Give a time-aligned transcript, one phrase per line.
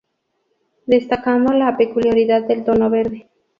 [0.87, 3.29] Destacando la peculiaridad del tono verde.